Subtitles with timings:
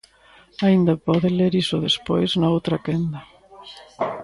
[0.65, 3.19] Aínda pode ler iso despois, na outra quenda.